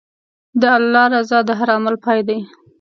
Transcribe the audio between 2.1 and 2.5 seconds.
دی.